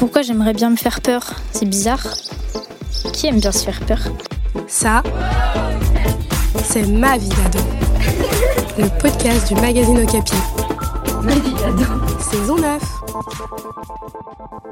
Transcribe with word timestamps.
Pourquoi 0.00 0.22
j'aimerais 0.22 0.54
bien 0.54 0.70
me 0.70 0.76
faire 0.76 1.02
peur 1.02 1.34
C'est 1.52 1.66
bizarre. 1.66 2.02
Qui 3.12 3.26
aime 3.26 3.38
bien 3.38 3.52
se 3.52 3.66
faire 3.66 3.80
peur 3.80 3.98
Ça, 4.66 5.02
c'est 6.64 6.86
ma 6.88 7.18
vie 7.18 7.28
d'ado. 7.28 7.58
Le 8.78 8.88
podcast 8.98 9.48
du 9.48 9.60
magazine 9.60 9.98
Okapi. 10.02 10.32
Ma 11.22 11.34
vie 11.34 11.52
d'ado. 11.52 11.84
Saison 12.18 12.56
9. 12.56 12.82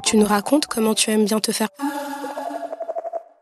Tu 0.01 0.17
nous 0.17 0.25
racontes 0.25 0.65
comment 0.65 0.95
tu 0.95 1.11
aimes 1.11 1.25
bien 1.25 1.39
te 1.39 1.51
faire 1.51 1.69
peur 1.69 1.85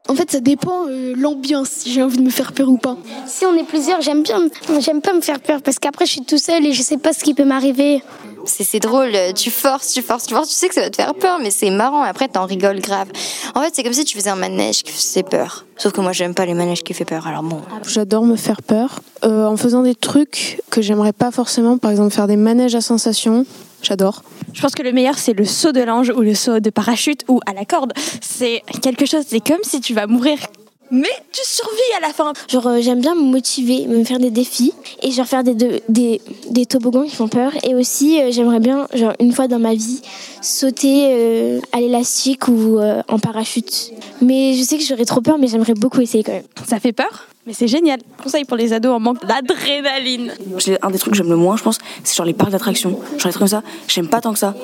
En 0.09 0.15
fait, 0.15 0.29
ça 0.29 0.41
dépend 0.41 0.87
euh, 0.89 1.13
l'ambiance, 1.15 1.69
si 1.69 1.93
j'ai 1.93 2.03
envie 2.03 2.17
de 2.17 2.23
me 2.23 2.29
faire 2.29 2.51
peur 2.51 2.67
ou 2.67 2.77
pas. 2.77 2.97
Si 3.27 3.45
on 3.45 3.55
est 3.55 3.63
plusieurs, 3.63 4.01
j'aime 4.01 4.23
bien, 4.23 4.41
j'aime 4.81 4.99
pas 4.99 5.13
me 5.13 5.21
faire 5.21 5.39
peur 5.39 5.61
parce 5.61 5.79
qu'après 5.79 6.05
je 6.05 6.11
suis 6.11 6.25
tout 6.25 6.37
seul 6.37 6.65
et 6.65 6.73
je 6.73 6.81
sais 6.81 6.97
pas 6.97 7.13
ce 7.13 7.23
qui 7.23 7.33
peut 7.33 7.45
m'arriver. 7.45 8.03
C'est 8.47 8.79
drôle, 8.79 9.11
tu 9.35 9.51
forces, 9.51 9.93
tu 9.93 10.01
forces, 10.01 10.25
tu 10.25 10.33
forces, 10.33 10.49
tu 10.49 10.55
sais 10.55 10.67
que 10.67 10.73
ça 10.73 10.81
va 10.81 10.89
te 10.89 10.95
faire 10.95 11.13
peur, 11.13 11.39
mais 11.41 11.51
c'est 11.51 11.69
marrant. 11.69 12.01
Après, 12.01 12.27
t'en 12.27 12.45
rigoles 12.45 12.79
grave. 12.79 13.07
En 13.55 13.61
fait, 13.61 13.71
c'est 13.73 13.83
comme 13.83 13.93
si 13.93 14.05
tu 14.05 14.17
faisais 14.17 14.29
un 14.29 14.35
manège 14.35 14.83
qui 14.83 14.91
faisait 14.91 15.23
peur. 15.23 15.65
Sauf 15.77 15.91
que 15.93 16.01
moi, 16.01 16.13
j'aime 16.13 16.33
pas 16.33 16.45
les 16.45 16.53
manèges 16.53 16.83
qui 16.83 16.93
font 16.93 17.03
peur. 17.03 17.27
Alors 17.27 17.43
bon. 17.43 17.61
J'adore 17.87 18.23
me 18.23 18.35
faire 18.35 18.61
peur 18.61 19.01
euh, 19.23 19.45
en 19.45 19.57
faisant 19.57 19.83
des 19.83 19.95
trucs 19.95 20.61
que 20.71 20.81
j'aimerais 20.81 21.13
pas 21.13 21.31
forcément. 21.31 21.77
Par 21.77 21.91
exemple, 21.91 22.13
faire 22.13 22.27
des 22.27 22.37
manèges 22.37 22.75
à 22.75 22.81
sensations. 22.81 23.45
J'adore. 23.83 24.23
Je 24.53 24.61
pense 24.61 24.73
que 24.73 24.81
le 24.81 24.91
meilleur, 24.91 25.17
c'est 25.17 25.33
le 25.33 25.45
saut 25.45 25.71
de 25.71 25.81
l'ange 25.81 26.09
ou 26.09 26.21
le 26.21 26.33
saut 26.33 26.59
de 26.59 26.69
parachute 26.69 27.23
ou 27.27 27.39
à 27.45 27.53
la 27.53 27.65
corde. 27.65 27.93
C'est 28.21 28.63
quelque 28.81 29.05
chose, 29.05 29.23
c'est 29.27 29.45
comme 29.45 29.63
si 29.63 29.81
tu 29.81 29.93
vas 29.93 30.07
mourir 30.07 30.37
mais 30.91 31.09
tu 31.31 31.41
survis 31.43 31.91
à 31.97 32.01
la 32.01 32.13
fin. 32.13 32.33
Genre, 32.49 32.65
euh, 32.67 32.79
j'aime 32.81 33.01
bien 33.01 33.15
me 33.15 33.21
motiver, 33.23 33.87
me 33.87 34.03
faire 34.03 34.19
des 34.19 34.31
défis 34.31 34.73
et 35.01 35.11
genre 35.11 35.25
faire 35.27 35.43
des, 35.43 35.53
de- 35.55 35.81
des, 35.89 36.21
des 36.49 36.65
toboggans 36.65 37.03
qui 37.03 37.15
font 37.15 37.27
peur. 37.27 37.51
Et 37.63 37.75
aussi, 37.75 38.21
euh, 38.21 38.31
j'aimerais 38.31 38.59
bien, 38.59 38.87
genre, 38.93 39.13
une 39.19 39.31
fois 39.33 39.47
dans 39.47 39.59
ma 39.59 39.73
vie, 39.73 40.01
sauter 40.41 41.07
euh, 41.11 41.59
à 41.71 41.79
l'élastique 41.79 42.47
ou 42.47 42.79
euh, 42.79 43.01
en 43.07 43.19
parachute. 43.19 43.91
Mais 44.21 44.53
je 44.53 44.63
sais 44.63 44.77
que 44.77 44.83
j'aurais 44.83 45.05
trop 45.05 45.21
peur, 45.21 45.37
mais 45.37 45.47
j'aimerais 45.47 45.73
beaucoup 45.73 46.01
essayer 46.01 46.23
quand 46.23 46.31
même. 46.33 46.43
Ça 46.67 46.79
fait 46.79 46.93
peur, 46.93 47.25
mais 47.45 47.53
c'est 47.53 47.67
génial. 47.67 47.99
Conseil 48.21 48.45
pour 48.45 48.57
les 48.57 48.73
ados 48.73 48.93
en 48.93 48.99
manque 48.99 49.25
d'adrénaline. 49.25 50.33
C'est 50.59 50.83
un 50.83 50.89
des 50.89 50.97
trucs 50.99 51.11
que 51.13 51.17
j'aime 51.17 51.29
le 51.29 51.35
moins, 51.35 51.57
je 51.57 51.63
pense, 51.63 51.77
c'est 52.03 52.15
genre 52.15 52.25
les 52.25 52.33
parcs 52.33 52.51
d'attractions. 52.51 52.91
Genre 52.91 53.25
les 53.25 53.31
trucs 53.31 53.37
comme 53.39 53.47
ça, 53.47 53.63
j'aime 53.87 54.07
pas 54.07 54.21
tant 54.21 54.33
que 54.33 54.39
ça. 54.39 54.55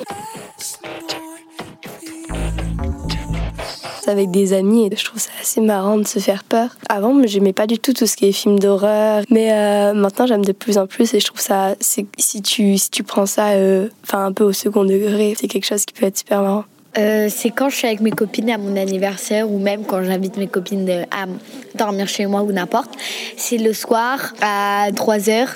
Avec 4.08 4.30
des 4.30 4.52
amis 4.52 4.86
et 4.86 4.96
je 4.96 5.04
trouve 5.04 5.20
ça 5.20 5.30
assez 5.40 5.60
marrant 5.60 5.98
de 5.98 6.06
se 6.06 6.18
faire 6.18 6.44
peur. 6.44 6.70
Avant, 6.88 7.14
j'aimais 7.26 7.52
pas 7.52 7.66
du 7.66 7.78
tout 7.78 7.92
tout 7.92 8.06
ce 8.06 8.16
qui 8.16 8.26
est 8.26 8.32
film 8.32 8.58
d'horreur, 8.58 9.22
mais 9.30 9.52
euh, 9.52 9.94
maintenant 9.94 10.26
j'aime 10.26 10.44
de 10.44 10.52
plus 10.52 10.78
en 10.78 10.86
plus 10.86 11.14
et 11.14 11.20
je 11.20 11.26
trouve 11.26 11.40
ça, 11.40 11.74
si 11.80 12.06
tu, 12.42 12.78
si 12.78 12.90
tu 12.90 13.02
prends 13.02 13.26
ça 13.26 13.50
euh, 13.50 13.88
un 14.12 14.32
peu 14.32 14.44
au 14.44 14.52
second 14.52 14.84
degré, 14.84 15.34
c'est 15.38 15.48
quelque 15.48 15.66
chose 15.66 15.84
qui 15.84 15.94
peut 15.94 16.06
être 16.06 16.18
super 16.18 16.42
marrant. 16.42 16.64
Euh, 16.96 17.28
c'est 17.28 17.50
quand 17.50 17.70
je 17.70 17.76
suis 17.76 17.86
avec 17.88 18.00
mes 18.00 18.12
copines 18.12 18.50
à 18.50 18.58
mon 18.58 18.76
anniversaire 18.76 19.50
ou 19.50 19.58
même 19.58 19.84
quand 19.84 20.04
j'invite 20.04 20.36
mes 20.36 20.46
copines 20.46 20.88
à 21.10 21.26
dormir 21.74 22.06
chez 22.06 22.26
moi 22.26 22.42
ou 22.42 22.52
n'importe. 22.52 22.90
C'est 23.36 23.58
le 23.58 23.72
soir 23.72 24.32
à 24.40 24.90
3h. 24.92 25.48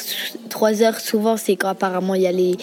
3h, 0.51 1.01
souvent, 1.01 1.37
c'est 1.37 1.55
quand 1.55 1.69
apparemment 1.69 2.15
il 2.15 2.23
y 2.23 2.27
a 2.27 2.33
les. 2.33 2.57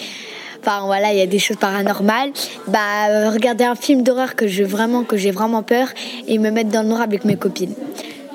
Enfin 0.66 0.84
voilà, 0.84 1.12
il 1.12 1.18
y 1.18 1.22
a 1.22 1.26
des 1.26 1.38
choses 1.38 1.58
paranormales. 1.58 2.32
Bah, 2.66 3.08
euh, 3.08 3.30
regarder 3.30 3.62
un 3.62 3.76
film 3.76 4.02
d'horreur 4.02 4.34
que 4.34 4.48
je 4.48 4.64
vraiment 4.64 5.04
j'ai 5.12 5.30
vraiment 5.30 5.62
peur 5.62 5.88
et 6.26 6.38
me 6.38 6.50
mettre 6.50 6.70
dans 6.70 6.82
le 6.82 6.88
noir 6.88 7.02
avec 7.02 7.24
mes 7.24 7.36
copines. 7.36 7.74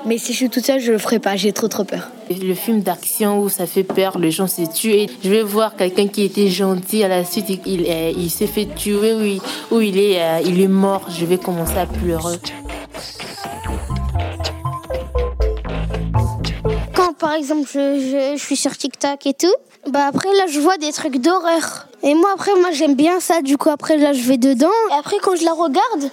Mais 0.06 0.16
si 0.16 0.32
je 0.32 0.38
suis 0.38 0.48
toute 0.48 0.64
seule, 0.64 0.80
je 0.80 0.92
le 0.92 0.98
ferai 0.98 1.18
pas. 1.18 1.36
J'ai 1.36 1.52
trop 1.52 1.68
trop 1.68 1.84
peur. 1.84 2.08
Le 2.30 2.54
film 2.54 2.80
d'action 2.80 3.38
où 3.40 3.50
ça 3.50 3.66
fait 3.66 3.84
peur, 3.84 4.18
les 4.18 4.30
gens 4.30 4.46
se 4.46 4.62
tuent. 4.62 5.08
Je 5.22 5.28
vais 5.28 5.42
voir 5.42 5.76
quelqu'un 5.76 6.08
qui 6.08 6.22
était 6.24 6.48
gentil, 6.48 7.04
à 7.04 7.08
la 7.08 7.24
suite 7.24 7.50
il, 7.50 7.82
il, 7.82 7.86
euh, 7.90 8.28
s'est 8.28 8.46
fait 8.46 8.66
tuer 8.74 9.38
ou 9.70 9.80
il 9.82 9.98
est, 9.98 10.20
euh, 10.20 10.40
il 10.44 10.60
est 10.60 10.68
mort. 10.68 11.08
Je 11.10 11.26
vais 11.26 11.36
commencer 11.36 11.76
à 11.76 11.86
pleurer. 11.86 12.38
Par 17.22 17.34
exemple 17.34 17.68
je, 17.72 18.00
je, 18.00 18.36
je 18.36 18.44
suis 18.44 18.56
sur 18.56 18.76
TikTok 18.76 19.26
et 19.26 19.32
tout, 19.32 19.54
bah 19.88 20.06
après 20.08 20.28
là 20.34 20.46
je 20.50 20.58
vois 20.58 20.76
des 20.76 20.92
trucs 20.92 21.18
d'horreur. 21.18 21.86
Et 22.02 22.14
moi 22.14 22.30
après 22.34 22.52
moi 22.60 22.70
j'aime 22.72 22.96
bien 22.96 23.20
ça, 23.20 23.42
du 23.42 23.56
coup 23.56 23.70
après 23.70 23.96
là 23.96 24.12
je 24.12 24.22
vais 24.22 24.38
dedans. 24.38 24.76
Et 24.90 24.94
après 24.98 25.18
quand 25.22 25.36
je 25.36 25.44
la 25.44 25.52
regarde, 25.52 26.10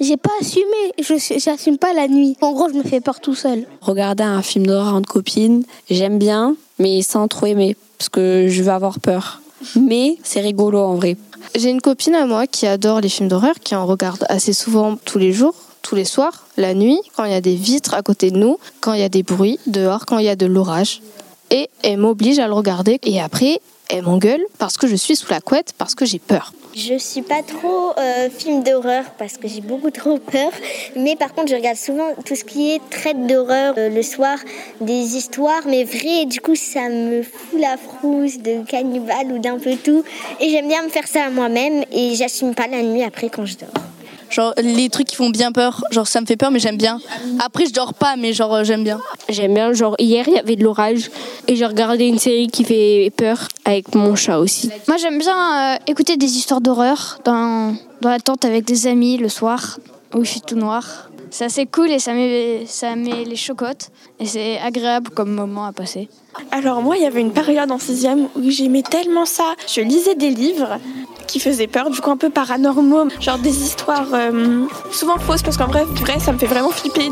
j'ai 0.00 0.16
pas 0.16 0.30
assumé, 0.40 0.92
je 1.00 1.14
j'assume 1.38 1.76
pas 1.76 1.92
la 1.92 2.06
nuit. 2.06 2.36
En 2.40 2.52
gros 2.52 2.68
je 2.68 2.74
me 2.74 2.84
fais 2.84 3.00
peur 3.00 3.18
tout 3.20 3.34
seul. 3.34 3.66
Regarder 3.80 4.22
un 4.22 4.42
film 4.42 4.64
d'horreur 4.66 4.94
entre 4.94 5.12
copines, 5.12 5.64
j'aime 5.90 6.18
bien, 6.18 6.54
mais 6.78 7.02
sans 7.02 7.26
trop 7.26 7.46
aimer, 7.46 7.76
parce 7.98 8.08
que 8.08 8.46
je 8.48 8.62
vais 8.62 8.70
avoir 8.70 9.00
peur. 9.00 9.40
Mais 9.74 10.18
c'est 10.22 10.40
rigolo 10.40 10.78
en 10.78 10.94
vrai. 10.94 11.16
J'ai 11.56 11.70
une 11.70 11.80
copine 11.80 12.14
à 12.14 12.26
moi 12.26 12.46
qui 12.46 12.68
adore 12.68 13.00
les 13.00 13.08
films 13.08 13.28
d'horreur, 13.28 13.54
qui 13.62 13.74
en 13.74 13.86
regarde 13.86 14.24
assez 14.28 14.52
souvent 14.52 14.96
tous 15.04 15.18
les 15.18 15.32
jours, 15.32 15.54
tous 15.84 15.94
les 15.94 16.04
soirs, 16.04 16.46
la 16.56 16.74
nuit, 16.74 17.00
quand 17.14 17.24
il 17.24 17.30
y 17.30 17.36
a 17.36 17.40
des 17.40 17.54
vitres 17.54 17.94
à 17.94 18.02
côté 18.02 18.30
de 18.32 18.38
nous, 18.38 18.58
quand 18.80 18.94
il 18.94 19.00
y 19.00 19.04
a 19.04 19.08
des 19.08 19.22
bruits 19.22 19.60
dehors, 19.66 20.06
quand 20.06 20.18
il 20.18 20.24
y 20.24 20.28
a 20.28 20.36
de 20.36 20.46
l'orage. 20.46 21.02
Et 21.50 21.68
elle 21.82 21.98
m'oblige 21.98 22.38
à 22.40 22.48
le 22.48 22.54
regarder. 22.54 22.98
Et 23.04 23.20
après, 23.20 23.60
elle 23.90 24.02
m'engueule 24.02 24.42
parce 24.58 24.76
que 24.78 24.86
je 24.86 24.96
suis 24.96 25.14
sous 25.14 25.30
la 25.30 25.40
couette, 25.40 25.74
parce 25.76 25.94
que 25.94 26.06
j'ai 26.06 26.18
peur. 26.18 26.52
Je 26.74 26.98
suis 26.98 27.22
pas 27.22 27.42
trop 27.42 27.92
euh, 27.98 28.28
film 28.30 28.64
d'horreur 28.64 29.04
parce 29.18 29.36
que 29.36 29.46
j'ai 29.46 29.60
beaucoup 29.60 29.90
trop 30.00 30.18
peur. 30.18 30.50
Mais 30.96 31.16
par 31.16 31.34
contre, 31.34 31.50
je 31.50 31.54
regarde 31.54 31.76
souvent 31.76 32.14
tout 32.24 32.34
ce 32.34 32.44
qui 32.44 32.72
est 32.72 32.80
traite 32.90 33.26
d'horreur 33.26 33.74
euh, 33.76 33.90
le 33.90 34.02
soir, 34.02 34.38
des 34.80 35.16
histoires, 35.16 35.62
mais 35.66 35.84
vraies. 35.84 36.24
Du 36.24 36.40
coup, 36.40 36.56
ça 36.56 36.88
me 36.88 37.22
fout 37.22 37.60
la 37.60 37.76
frousse 37.76 38.38
de 38.38 38.64
cannibale 38.64 39.32
ou 39.32 39.38
d'un 39.38 39.58
peu 39.58 39.76
tout. 39.76 40.02
Et 40.40 40.48
j'aime 40.48 40.66
bien 40.66 40.82
me 40.82 40.88
faire 40.88 41.06
ça 41.06 41.26
à 41.26 41.30
moi-même 41.30 41.84
et 41.92 42.14
j'assume 42.14 42.54
pas 42.54 42.66
la 42.66 42.82
nuit 42.82 43.04
après 43.04 43.28
quand 43.28 43.44
je 43.44 43.58
dors. 43.58 43.93
Genre 44.30 44.52
les 44.58 44.88
trucs 44.88 45.06
qui 45.06 45.16
font 45.16 45.30
bien 45.30 45.52
peur, 45.52 45.84
genre 45.90 46.06
ça 46.06 46.20
me 46.20 46.26
fait 46.26 46.36
peur 46.36 46.50
mais 46.50 46.58
j'aime 46.58 46.76
bien. 46.76 47.00
Après 47.44 47.66
je 47.66 47.72
dors 47.72 47.94
pas 47.94 48.16
mais 48.16 48.32
genre 48.32 48.54
euh, 48.54 48.64
j'aime 48.64 48.84
bien. 48.84 49.00
J'aime 49.28 49.54
bien, 49.54 49.72
genre 49.72 49.94
hier 49.98 50.26
il 50.28 50.34
y 50.34 50.38
avait 50.38 50.56
de 50.56 50.64
l'orage 50.64 51.10
et 51.46 51.56
j'ai 51.56 51.66
regardé 51.66 52.06
une 52.06 52.18
série 52.18 52.48
qui 52.48 52.64
fait 52.64 53.12
peur 53.16 53.48
avec 53.64 53.94
mon 53.94 54.14
chat 54.16 54.38
aussi. 54.38 54.70
Moi 54.88 54.96
j'aime 54.96 55.18
bien 55.18 55.74
euh, 55.74 55.76
écouter 55.86 56.16
des 56.16 56.36
histoires 56.36 56.60
d'horreur 56.60 57.18
dans, 57.24 57.76
dans 58.00 58.10
la 58.10 58.20
tente 58.20 58.44
avec 58.44 58.64
des 58.64 58.86
amis 58.86 59.16
le 59.16 59.28
soir 59.28 59.78
où 60.14 60.24
je 60.24 60.30
suis 60.30 60.40
tout 60.40 60.56
noir. 60.56 61.10
C'est 61.30 61.46
assez 61.46 61.66
cool 61.66 61.90
et 61.90 61.98
ça 61.98 62.14
met, 62.14 62.62
ça 62.64 62.94
met 62.94 63.24
les 63.24 63.34
chocottes 63.34 63.90
et 64.20 64.26
c'est 64.26 64.56
agréable 64.60 65.10
comme 65.10 65.32
moment 65.32 65.64
à 65.64 65.72
passer. 65.72 66.08
Alors 66.52 66.80
moi, 66.80 66.96
il 66.96 67.02
y 67.02 67.06
avait 67.06 67.20
une 67.20 67.32
période 67.32 67.72
en 67.72 67.78
sixième 67.80 68.28
où 68.36 68.50
j'aimais 68.50 68.82
tellement 68.82 69.24
ça. 69.24 69.54
Je 69.66 69.80
lisais 69.80 70.14
des 70.14 70.30
livres 70.30 70.78
qui 71.26 71.40
faisaient 71.40 71.66
peur, 71.66 71.90
du 71.90 72.00
coup 72.00 72.10
un 72.10 72.16
peu 72.16 72.30
paranormaux, 72.30 73.08
genre 73.20 73.38
des 73.38 73.62
histoires 73.62 74.08
euh, 74.12 74.66
souvent 74.92 75.18
fausses 75.18 75.42
parce 75.42 75.56
qu'en 75.56 75.66
vrai, 75.66 75.84
vrai, 75.84 76.18
ça 76.18 76.32
me 76.32 76.38
fait 76.38 76.46
vraiment 76.46 76.70
flipper. 76.70 77.10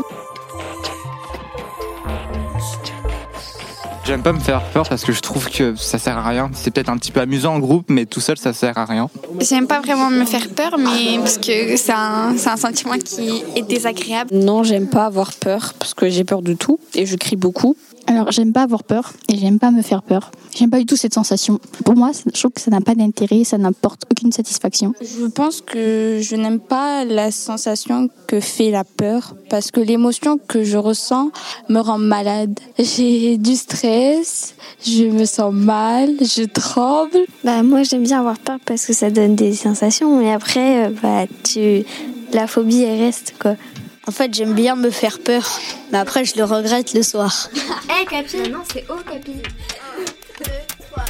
J'aime 4.05 4.21
pas 4.21 4.33
me 4.33 4.39
faire 4.39 4.61
peur 4.73 4.87
parce 4.89 5.05
que 5.05 5.13
je 5.13 5.21
trouve 5.21 5.49
que 5.49 5.75
ça 5.75 5.97
sert 5.97 6.17
à 6.17 6.27
rien. 6.27 6.51
C'est 6.53 6.71
peut-être 6.71 6.89
un 6.89 6.97
petit 6.97 7.13
peu 7.13 7.21
amusant 7.21 7.55
en 7.55 7.59
groupe, 7.59 7.85
mais 7.87 8.05
tout 8.05 8.19
seul 8.19 8.37
ça 8.37 8.51
sert 8.51 8.77
à 8.77 8.83
rien. 8.83 9.09
J'aime 9.39 9.65
pas 9.65 9.79
vraiment 9.79 10.09
me 10.09 10.25
faire 10.25 10.49
peur, 10.49 10.77
mais 10.77 11.17
parce 11.19 11.37
que 11.37 11.77
c'est 11.77 11.93
un, 11.93 12.35
c'est 12.37 12.49
un 12.49 12.57
sentiment 12.57 12.97
qui 12.97 13.43
est 13.55 13.61
désagréable. 13.61 14.35
Non, 14.35 14.63
j'aime 14.63 14.87
pas 14.87 15.05
avoir 15.05 15.31
peur 15.31 15.73
parce 15.79 15.93
que 15.93 16.09
j'ai 16.09 16.25
peur 16.25 16.41
de 16.41 16.53
tout 16.53 16.79
et 16.95 17.05
je 17.05 17.15
crie 17.15 17.37
beaucoup. 17.37 17.77
Alors, 18.07 18.31
j'aime 18.31 18.53
pas 18.53 18.63
avoir 18.63 18.83
peur 18.83 19.13
et 19.29 19.37
j'aime 19.37 19.59
pas 19.59 19.71
me 19.71 19.81
faire 19.81 20.03
peur. 20.03 20.31
J'aime 20.55 20.69
pas 20.69 20.79
du 20.79 20.85
tout 20.85 20.95
cette 20.95 21.13
sensation. 21.13 21.59
Pour 21.85 21.95
moi, 21.95 22.11
je 22.13 22.39
trouve 22.39 22.51
que 22.51 22.61
ça 22.61 22.69
n'a 22.69 22.81
pas 22.81 22.95
d'intérêt, 22.95 23.43
ça 23.43 23.57
n'apporte 23.57 24.03
aucune 24.11 24.31
satisfaction. 24.31 24.93
Je 25.01 25.25
pense 25.25 25.61
que 25.61 26.19
je 26.21 26.35
n'aime 26.35 26.59
pas 26.59 27.05
la 27.05 27.31
sensation 27.31 28.09
que 28.27 28.39
fait 28.39 28.69
la 28.71 28.83
peur 28.83 29.35
parce 29.49 29.71
que 29.71 29.79
l'émotion 29.79 30.37
que 30.37 30.63
je 30.63 30.77
ressens 30.77 31.31
me 31.69 31.79
rend 31.79 31.97
malade. 31.97 32.59
J'ai 32.79 33.37
du 33.37 33.55
stress, 33.55 34.55
je 34.85 35.05
me 35.05 35.25
sens 35.25 35.53
mal, 35.53 36.15
je 36.21 36.43
tremble. 36.43 37.19
Bah 37.43 37.63
moi 37.63 37.83
j'aime 37.83 38.03
bien 38.03 38.19
avoir 38.19 38.37
peur 38.37 38.59
parce 38.65 38.85
que 38.85 38.93
ça 38.93 39.09
donne 39.09 39.35
des 39.35 39.53
sensations 39.53 40.19
mais 40.19 40.31
après 40.31 40.87
euh, 40.87 40.89
bah 41.01 41.25
tu 41.43 41.83
la 42.31 42.47
phobie 42.47 42.81
elle 42.83 42.99
reste 42.99 43.33
quoi. 43.39 43.55
En 44.05 44.11
fait, 44.11 44.33
j'aime 44.33 44.53
bien 44.53 44.75
me 44.75 44.89
faire 44.89 45.19
peur, 45.19 45.59
mais 45.91 45.97
après, 45.97 46.25
je 46.25 46.35
le 46.35 46.43
regrette 46.43 46.93
le 46.93 47.03
soir. 47.03 47.49
Hé, 47.55 47.59
hey, 48.01 48.05
Capi 48.05 48.49
Non, 48.51 48.59
c'est 48.71 48.83
Oh, 48.89 48.95
Capi. 49.09 49.31
1, 49.31 50.43
2, 50.43 50.51
3. 50.91 51.05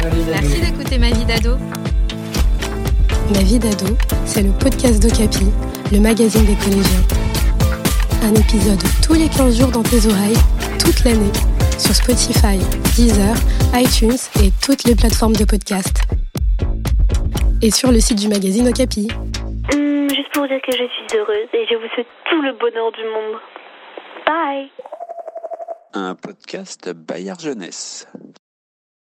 Capi 0.00 0.18
Merci 0.30 0.60
d'écouter 0.60 0.98
Ma 0.98 1.10
vie 1.10 1.24
d'ado. 1.26 1.56
Ma 3.34 3.40
vie 3.42 3.58
d'ado, 3.58 3.96
c'est 4.24 4.42
le 4.42 4.52
podcast 4.52 5.00
d'Ocapi, 5.02 5.46
le 5.92 6.00
magazine 6.00 6.46
des 6.46 6.54
collégiens. 6.54 7.02
Un 8.22 8.34
épisode 8.34 8.82
tous 9.02 9.12
les 9.14 9.28
15 9.28 9.54
jours 9.58 9.68
dans 9.70 9.82
tes 9.82 10.06
oreilles, 10.06 10.38
toute 10.82 11.04
l'année, 11.04 11.30
sur 11.76 11.94
Spotify, 11.94 12.58
Deezer, 12.96 13.36
iTunes 13.74 14.16
et 14.42 14.50
toutes 14.62 14.84
les 14.84 14.94
plateformes 14.94 15.36
de 15.36 15.44
podcast. 15.44 16.00
Et 17.60 17.70
sur 17.70 17.92
le 17.92 18.00
site 18.00 18.18
du 18.18 18.28
magazine 18.28 18.66
Okapi. 18.68 19.08
Pour 20.38 20.46
dire 20.46 20.62
que 20.62 20.70
je 20.70 20.84
suis 20.84 21.18
heureuse 21.18 21.48
et 21.52 21.66
je 21.66 21.74
vous 21.74 21.88
souhaite 21.96 22.06
tout 22.30 22.40
le 22.40 22.52
bonheur 22.52 22.92
du 22.92 23.02
monde. 23.02 23.40
Bye 24.24 24.70
Un 25.94 26.14
podcast 26.14 26.92
Bayard 26.94 27.40
Jeunesse. 27.40 28.06